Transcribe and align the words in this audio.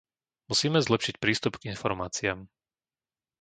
Musíme 0.51 0.79
zlepšiť 0.87 1.15
prístup 1.23 1.53
k 1.61 1.67
informáciám. 1.77 2.39